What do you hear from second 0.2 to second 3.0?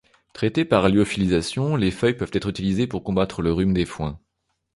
Traitées par lyophilisation, les feuilles peuvent être utilisées